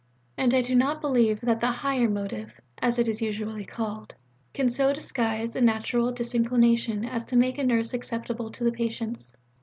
and 0.35 0.51
I 0.55 0.63
do 0.63 0.73
not 0.73 0.99
believe 0.99 1.41
that 1.41 1.59
the 1.61 1.67
'higher 1.67 2.09
motive' 2.09 2.59
(as 2.79 2.97
it 2.97 3.07
is 3.07 3.21
usually 3.21 3.63
called) 3.65 4.15
can 4.51 4.67
so 4.67 4.91
disguise 4.91 5.55
a 5.55 5.61
natural 5.61 6.11
disinclination 6.11 7.05
as 7.05 7.23
to 7.25 7.35
make 7.35 7.59
a 7.59 7.63
nurse 7.63 7.93
acceptable 7.93 8.49
to 8.49 8.63
the 8.63 8.71
patients. 8.71 9.35